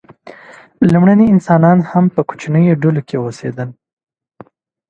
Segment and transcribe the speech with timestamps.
[0.91, 3.69] لومړني انسانان هم په کوچنیو ډلو کې اوسېدل.